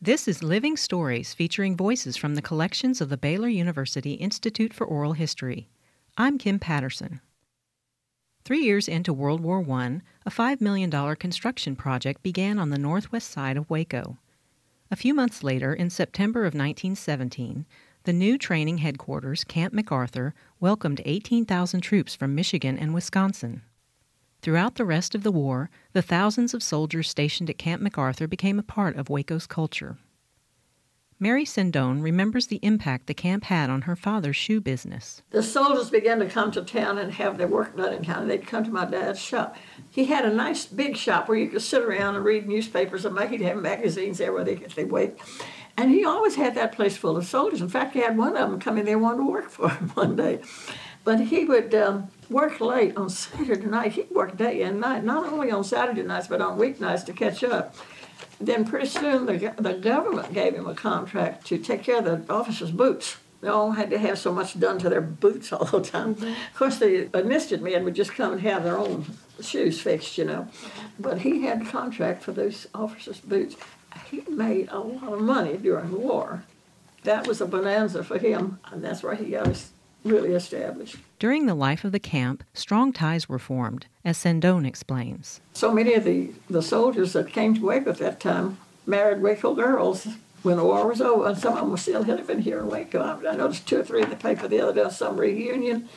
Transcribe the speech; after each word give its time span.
This 0.00 0.28
is 0.28 0.42
Living 0.42 0.76
Stories 0.76 1.32
featuring 1.32 1.74
voices 1.74 2.18
from 2.18 2.34
the 2.34 2.42
collections 2.42 3.00
of 3.00 3.08
the 3.08 3.16
Baylor 3.16 3.48
University 3.48 4.12
Institute 4.12 4.74
for 4.74 4.86
Oral 4.86 5.14
History. 5.14 5.70
I'm 6.18 6.36
Kim 6.36 6.58
Patterson. 6.58 7.22
Three 8.44 8.60
years 8.60 8.88
into 8.88 9.14
World 9.14 9.40
War 9.40 9.64
I, 9.70 10.02
a 10.26 10.30
$5 10.30 10.60
million 10.60 10.90
construction 11.16 11.76
project 11.76 12.22
began 12.22 12.58
on 12.58 12.68
the 12.68 12.78
northwest 12.78 13.30
side 13.30 13.56
of 13.56 13.70
Waco. 13.70 14.18
A 14.90 14.96
few 14.96 15.14
months 15.14 15.42
later, 15.42 15.72
in 15.72 15.88
September 15.88 16.40
of 16.40 16.52
1917, 16.52 17.64
the 18.04 18.12
new 18.12 18.36
training 18.36 18.78
headquarters, 18.78 19.44
Camp 19.44 19.72
MacArthur, 19.72 20.34
welcomed 20.60 21.00
18,000 21.06 21.80
troops 21.80 22.14
from 22.14 22.34
Michigan 22.34 22.76
and 22.78 22.92
Wisconsin. 22.92 23.62
Throughout 24.46 24.76
the 24.76 24.84
rest 24.84 25.16
of 25.16 25.24
the 25.24 25.32
war, 25.32 25.70
the 25.92 26.02
thousands 26.02 26.54
of 26.54 26.62
soldiers 26.62 27.08
stationed 27.08 27.50
at 27.50 27.58
Camp 27.58 27.82
MacArthur 27.82 28.28
became 28.28 28.60
a 28.60 28.62
part 28.62 28.94
of 28.94 29.10
Waco's 29.10 29.44
culture. 29.44 29.98
Mary 31.18 31.44
Sendone 31.44 32.00
remembers 32.00 32.46
the 32.46 32.60
impact 32.62 33.08
the 33.08 33.12
camp 33.12 33.42
had 33.42 33.70
on 33.70 33.82
her 33.82 33.96
father's 33.96 34.36
shoe 34.36 34.60
business. 34.60 35.20
The 35.30 35.42
soldiers 35.42 35.90
began 35.90 36.20
to 36.20 36.28
come 36.28 36.52
to 36.52 36.62
town 36.62 36.96
and 36.96 37.12
have 37.14 37.38
their 37.38 37.48
work 37.48 37.76
done 37.76 37.92
in 37.92 38.04
town. 38.04 38.28
They'd 38.28 38.46
come 38.46 38.62
to 38.62 38.70
my 38.70 38.84
dad's 38.84 39.18
shop. 39.18 39.56
He 39.90 40.04
had 40.04 40.24
a 40.24 40.32
nice 40.32 40.64
big 40.64 40.96
shop 40.96 41.28
where 41.28 41.38
you 41.38 41.48
could 41.48 41.60
sit 41.60 41.82
around 41.82 42.14
and 42.14 42.24
read 42.24 42.46
newspapers 42.46 43.04
and 43.04 43.18
he'd 43.18 43.40
have 43.40 43.56
magazines 43.56 44.18
there 44.18 44.32
where 44.32 44.44
they 44.44 44.54
could 44.54 44.70
they 44.70 44.84
wait. 44.84 45.18
And 45.76 45.90
he 45.90 46.04
always 46.04 46.36
had 46.36 46.54
that 46.54 46.70
place 46.70 46.96
full 46.96 47.16
of 47.16 47.26
soldiers. 47.26 47.60
In 47.60 47.68
fact, 47.68 47.94
he 47.94 48.00
had 48.00 48.16
one 48.16 48.36
of 48.36 48.48
them 48.48 48.60
come 48.60 48.78
in 48.78 48.86
there 48.86 48.98
wanted 48.98 49.18
to 49.18 49.28
work 49.28 49.50
for 49.50 49.70
him 49.70 49.88
one 49.94 50.14
day. 50.14 50.40
But 51.06 51.20
he 51.20 51.44
would 51.44 51.72
um, 51.72 52.08
work 52.28 52.60
late 52.60 52.96
on 52.96 53.08
Saturday 53.10 53.64
night. 53.64 53.92
He'd 53.92 54.10
work 54.10 54.36
day 54.36 54.62
and 54.62 54.80
night, 54.80 55.04
not 55.04 55.32
only 55.32 55.52
on 55.52 55.62
Saturday 55.62 56.02
nights, 56.02 56.26
but 56.26 56.40
on 56.40 56.58
weeknights 56.58 57.06
to 57.06 57.12
catch 57.12 57.44
up. 57.44 57.76
Then 58.40 58.64
pretty 58.64 58.88
soon 58.88 59.26
the, 59.26 59.54
the 59.56 59.74
government 59.74 60.34
gave 60.34 60.54
him 60.54 60.66
a 60.66 60.74
contract 60.74 61.46
to 61.46 61.58
take 61.58 61.84
care 61.84 61.98
of 61.98 62.04
the 62.04 62.24
officers' 62.28 62.72
boots. 62.72 63.18
They 63.40 63.46
all 63.46 63.70
had 63.70 63.88
to 63.90 63.98
have 63.98 64.18
so 64.18 64.32
much 64.32 64.58
done 64.58 64.80
to 64.80 64.88
their 64.88 65.00
boots 65.00 65.52
all 65.52 65.66
the 65.66 65.80
time. 65.80 66.10
Of 66.10 66.56
course, 66.56 66.78
the 66.78 67.08
enlisted 67.16 67.62
men 67.62 67.84
would 67.84 67.94
just 67.94 68.12
come 68.12 68.32
and 68.32 68.40
have 68.40 68.64
their 68.64 68.76
own 68.76 69.06
shoes 69.40 69.80
fixed, 69.80 70.18
you 70.18 70.24
know. 70.24 70.48
But 70.98 71.20
he 71.20 71.42
had 71.42 71.62
a 71.62 71.70
contract 71.70 72.24
for 72.24 72.32
those 72.32 72.66
officers' 72.74 73.20
boots. 73.20 73.54
He 74.10 74.22
made 74.28 74.70
a 74.72 74.80
lot 74.80 75.12
of 75.12 75.20
money 75.20 75.56
during 75.56 75.92
the 75.92 75.98
war. 75.98 76.42
That 77.04 77.28
was 77.28 77.40
a 77.40 77.46
bonanza 77.46 78.02
for 78.02 78.18
him, 78.18 78.58
and 78.72 78.82
that's 78.82 79.04
where 79.04 79.14
he 79.14 79.30
got 79.30 79.46
his 79.46 79.70
really 80.06 80.32
established. 80.32 80.96
During 81.18 81.46
the 81.46 81.54
life 81.54 81.84
of 81.84 81.92
the 81.92 81.98
camp, 81.98 82.44
strong 82.54 82.92
ties 82.92 83.28
were 83.28 83.38
formed, 83.38 83.86
as 84.04 84.18
Sendone 84.18 84.66
explains. 84.66 85.40
So 85.52 85.72
many 85.72 85.94
of 85.94 86.04
the, 86.04 86.30
the 86.48 86.62
soldiers 86.62 87.12
that 87.12 87.32
came 87.32 87.54
to 87.54 87.64
Waco 87.64 87.90
at 87.90 87.98
that 87.98 88.20
time 88.20 88.58
married 88.86 89.22
Waco 89.22 89.54
girls 89.54 90.06
when 90.42 90.56
the 90.56 90.64
war 90.64 90.86
was 90.86 91.00
over, 91.00 91.26
and 91.28 91.36
some 91.36 91.54
of 91.54 91.60
them 91.60 91.70
were 91.70 91.76
still 91.76 92.02
living 92.02 92.40
here 92.40 92.60
in 92.60 92.68
Waco. 92.68 93.00
I, 93.00 93.32
I 93.32 93.36
noticed 93.36 93.66
two 93.66 93.80
or 93.80 93.84
three 93.84 94.02
in 94.02 94.10
the 94.10 94.16
paper 94.16 94.46
the 94.46 94.60
other 94.60 94.84
day, 94.84 94.90
some 94.90 95.16
reunion, 95.16 95.88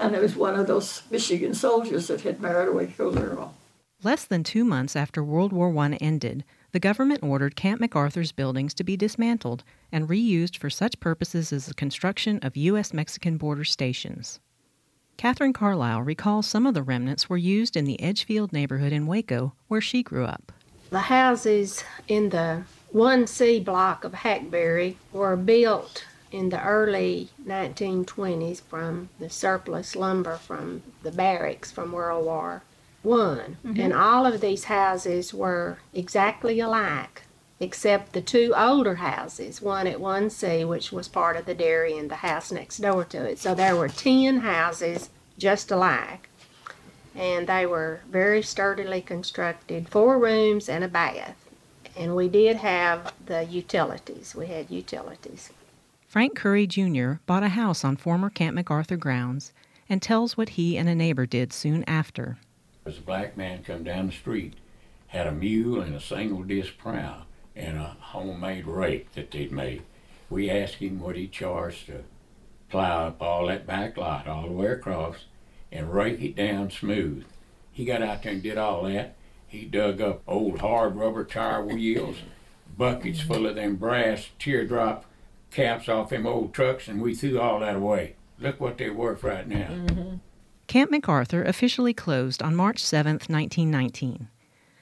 and 0.00 0.14
there 0.14 0.22
was 0.22 0.34
one 0.34 0.58
of 0.58 0.66
those 0.66 1.02
Michigan 1.10 1.54
soldiers 1.54 2.06
that 2.06 2.22
had 2.22 2.40
married 2.40 2.68
a 2.68 2.72
Waco 2.72 3.10
girl. 3.12 3.54
Less 4.02 4.24
than 4.24 4.44
two 4.44 4.64
months 4.64 4.94
after 4.94 5.22
World 5.24 5.52
War 5.52 5.76
I 5.76 5.94
ended, 5.94 6.44
the 6.72 6.80
government 6.80 7.22
ordered 7.22 7.56
Camp 7.56 7.80
MacArthur's 7.80 8.32
buildings 8.32 8.74
to 8.74 8.84
be 8.84 8.96
dismantled 8.96 9.64
and 9.90 10.08
reused 10.08 10.56
for 10.56 10.68
such 10.68 11.00
purposes 11.00 11.52
as 11.52 11.66
the 11.66 11.74
construction 11.74 12.38
of 12.42 12.56
U.S. 12.56 12.92
Mexican 12.92 13.36
border 13.36 13.64
stations. 13.64 14.40
Catherine 15.16 15.52
Carlisle 15.52 16.02
recalls 16.02 16.46
some 16.46 16.66
of 16.66 16.74
the 16.74 16.82
remnants 16.82 17.28
were 17.28 17.36
used 17.36 17.76
in 17.76 17.84
the 17.84 18.00
Edgefield 18.00 18.52
neighborhood 18.52 18.92
in 18.92 19.06
Waco, 19.06 19.54
where 19.66 19.80
she 19.80 20.02
grew 20.02 20.24
up. 20.24 20.52
The 20.90 21.00
houses 21.00 21.82
in 22.06 22.28
the 22.28 22.62
1C 22.94 23.64
block 23.64 24.04
of 24.04 24.14
Hackberry 24.14 24.96
were 25.12 25.36
built 25.36 26.04
in 26.30 26.50
the 26.50 26.62
early 26.62 27.28
1920s 27.46 28.60
from 28.60 29.08
the 29.18 29.30
surplus 29.30 29.96
lumber 29.96 30.36
from 30.36 30.82
the 31.02 31.10
barracks 31.10 31.72
from 31.72 31.92
World 31.92 32.24
War 32.24 32.62
mm-hmm. 33.08 33.80
and 33.80 33.92
all 33.92 34.26
of 34.26 34.40
these 34.40 34.64
houses 34.64 35.32
were 35.32 35.78
exactly 35.94 36.60
alike, 36.60 37.22
except 37.60 38.12
the 38.12 38.20
two 38.20 38.52
older 38.56 38.96
houses, 38.96 39.62
one 39.62 39.86
at 39.86 39.98
1C, 39.98 40.66
which 40.66 40.92
was 40.92 41.08
part 41.08 41.36
of 41.36 41.46
the 41.46 41.54
dairy, 41.54 41.96
and 41.96 42.10
the 42.10 42.16
house 42.16 42.52
next 42.52 42.78
door 42.78 43.04
to 43.04 43.24
it. 43.24 43.38
So 43.38 43.54
there 43.54 43.76
were 43.76 43.88
10 43.88 44.40
houses 44.40 45.10
just 45.38 45.70
alike, 45.70 46.28
and 47.14 47.46
they 47.46 47.66
were 47.66 48.00
very 48.10 48.42
sturdily 48.42 49.00
constructed, 49.00 49.88
four 49.88 50.18
rooms 50.18 50.68
and 50.68 50.84
a 50.84 50.88
bath. 50.88 51.36
And 51.96 52.14
we 52.14 52.28
did 52.28 52.58
have 52.58 53.12
the 53.26 53.44
utilities. 53.44 54.34
We 54.34 54.46
had 54.46 54.70
utilities. 54.70 55.50
Frank 56.06 56.36
Curry 56.36 56.66
Jr. 56.66 57.14
bought 57.26 57.42
a 57.42 57.48
house 57.48 57.84
on 57.84 57.96
former 57.96 58.30
Camp 58.30 58.54
MacArthur 58.54 58.96
grounds 58.96 59.52
and 59.88 60.00
tells 60.00 60.36
what 60.36 60.50
he 60.50 60.78
and 60.78 60.88
a 60.88 60.94
neighbor 60.94 61.26
did 61.26 61.52
soon 61.52 61.84
after. 61.84 62.38
Was 62.88 62.96
a 62.96 63.02
black 63.02 63.36
man 63.36 63.64
come 63.64 63.84
down 63.84 64.06
the 64.06 64.12
street, 64.14 64.54
had 65.08 65.26
a 65.26 65.30
mule 65.30 65.82
and 65.82 65.94
a 65.94 66.00
single 66.00 66.42
disc 66.42 66.78
plow 66.78 67.24
and 67.54 67.76
a 67.76 67.98
homemade 68.00 68.66
rake 68.66 69.12
that 69.12 69.30
they'd 69.30 69.52
made. 69.52 69.82
We 70.30 70.48
asked 70.48 70.76
him 70.76 70.98
what 70.98 71.14
he 71.14 71.26
charged 71.26 71.84
to 71.88 72.04
plow 72.70 73.08
up 73.08 73.20
all 73.20 73.48
that 73.48 73.66
back 73.66 73.98
lot 73.98 74.26
all 74.26 74.46
the 74.46 74.52
way 74.52 74.68
across 74.68 75.26
and 75.70 75.92
rake 75.92 76.22
it 76.22 76.34
down 76.34 76.70
smooth. 76.70 77.26
He 77.70 77.84
got 77.84 78.00
out 78.00 78.22
there 78.22 78.32
and 78.32 78.42
did 78.42 78.56
all 78.56 78.84
that. 78.84 79.16
He 79.46 79.66
dug 79.66 80.00
up 80.00 80.22
old 80.26 80.60
hard 80.60 80.96
rubber 80.96 81.24
tire 81.24 81.62
wheels, 81.62 82.16
buckets 82.74 83.20
full 83.20 83.46
of 83.46 83.56
them 83.56 83.76
brass 83.76 84.30
teardrop 84.38 85.04
caps 85.50 85.90
off 85.90 86.08
them 86.08 86.26
old 86.26 86.54
trucks, 86.54 86.88
and 86.88 87.02
we 87.02 87.14
threw 87.14 87.38
all 87.38 87.60
that 87.60 87.76
away. 87.76 88.14
Look 88.38 88.58
what 88.58 88.78
they're 88.78 88.94
worth 88.94 89.22
right 89.22 89.46
now. 89.46 89.68
Mm-hmm. 89.68 90.14
Camp 90.68 90.90
MacArthur 90.90 91.42
officially 91.44 91.94
closed 91.94 92.42
on 92.42 92.54
March 92.54 92.84
7, 92.84 93.14
1919. 93.14 94.28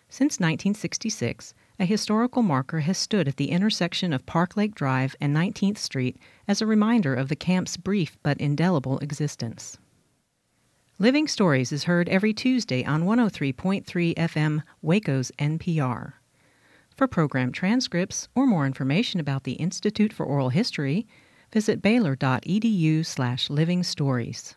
Since 0.09 0.41
1966, 0.41 1.55
a 1.79 1.85
historical 1.85 2.43
marker 2.43 2.81
has 2.81 2.99
stood 2.99 3.29
at 3.29 3.37
the 3.37 3.53
intersection 3.53 4.13
of 4.13 4.27
Park 4.27 4.57
Lake 4.57 4.75
Drive 4.75 5.15
and 5.21 5.35
19th 5.35 5.79
Street 5.79 6.19
as 6.49 6.61
a 6.61 6.67
reminder 6.67 7.15
of 7.15 7.29
the 7.29 7.37
camp's 7.37 7.77
brief 7.77 8.19
but 8.25 8.37
indelible 8.41 8.99
existence. 8.99 9.79
Living 10.99 11.29
Stories 11.29 11.71
is 11.71 11.85
heard 11.85 12.09
every 12.09 12.35
Tuesday 12.35 12.85
on 12.85 13.05
103.3 13.05 13.85
FM 14.17 14.65
Waco's 14.83 15.31
NPR. 15.39 16.15
For 16.97 17.07
program 17.07 17.53
transcripts 17.53 18.27
or 18.35 18.45
more 18.45 18.67
information 18.67 19.21
about 19.21 19.45
the 19.45 19.53
Institute 19.53 20.13
for 20.13 20.27
Oral 20.27 20.49
History, 20.49 21.07
visit 21.53 21.81
baylor.edu 21.81 23.07
slash 23.07 23.49
living 23.49 23.85
stories. 23.85 24.57